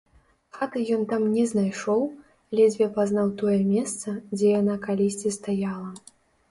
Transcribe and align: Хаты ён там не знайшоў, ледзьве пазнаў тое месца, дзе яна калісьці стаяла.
Хаты 0.59 0.79
ён 0.95 1.03
там 1.11 1.27
не 1.33 1.43
знайшоў, 1.51 2.01
ледзьве 2.61 2.87
пазнаў 2.99 3.27
тое 3.43 3.59
месца, 3.75 4.19
дзе 4.35 4.47
яна 4.61 4.75
калісьці 4.89 5.29
стаяла. 5.39 5.91